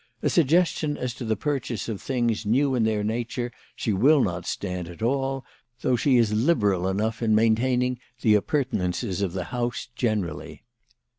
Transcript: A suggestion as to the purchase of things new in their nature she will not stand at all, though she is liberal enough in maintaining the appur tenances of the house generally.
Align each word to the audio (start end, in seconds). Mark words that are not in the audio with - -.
A 0.23 0.31
suggestion 0.31 0.97
as 0.97 1.13
to 1.13 1.25
the 1.25 1.35
purchase 1.35 1.87
of 1.87 2.01
things 2.01 2.43
new 2.43 2.73
in 2.73 2.85
their 2.85 3.03
nature 3.03 3.51
she 3.75 3.93
will 3.93 4.23
not 4.23 4.47
stand 4.47 4.87
at 4.87 5.03
all, 5.03 5.45
though 5.81 5.95
she 5.95 6.17
is 6.17 6.33
liberal 6.33 6.87
enough 6.87 7.21
in 7.21 7.35
maintaining 7.35 7.99
the 8.21 8.33
appur 8.33 8.63
tenances 8.65 9.21
of 9.21 9.33
the 9.33 9.43
house 9.53 9.89
generally. 9.95 10.63